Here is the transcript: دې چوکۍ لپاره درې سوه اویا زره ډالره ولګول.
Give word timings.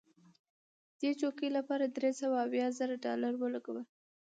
دې 0.99 1.11
چوکۍ 1.21 1.49
لپاره 1.57 1.85
درې 1.95 2.11
سوه 2.19 2.35
اویا 2.45 2.67
زره 2.77 2.95
ډالره 3.03 3.37
ولګول. 3.41 3.79